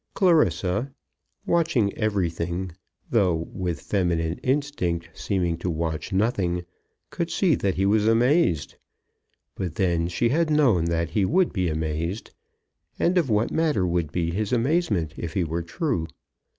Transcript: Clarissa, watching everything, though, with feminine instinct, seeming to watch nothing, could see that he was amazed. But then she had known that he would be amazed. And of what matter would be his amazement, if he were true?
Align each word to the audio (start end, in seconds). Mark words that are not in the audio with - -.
Clarissa, 0.15 0.91
watching 1.45 1.93
everything, 1.93 2.71
though, 3.11 3.35
with 3.53 3.79
feminine 3.81 4.39
instinct, 4.39 5.09
seeming 5.13 5.55
to 5.57 5.69
watch 5.69 6.11
nothing, 6.11 6.65
could 7.11 7.29
see 7.29 7.53
that 7.53 7.75
he 7.75 7.85
was 7.85 8.07
amazed. 8.07 8.77
But 9.53 9.75
then 9.75 10.07
she 10.07 10.29
had 10.29 10.49
known 10.49 10.85
that 10.85 11.11
he 11.11 11.23
would 11.23 11.53
be 11.53 11.69
amazed. 11.69 12.31
And 12.97 13.15
of 13.15 13.29
what 13.29 13.51
matter 13.51 13.85
would 13.85 14.11
be 14.11 14.31
his 14.31 14.51
amazement, 14.51 15.13
if 15.17 15.33
he 15.35 15.43
were 15.43 15.61
true? 15.61 16.07